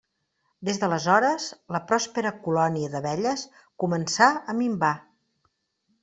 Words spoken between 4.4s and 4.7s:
a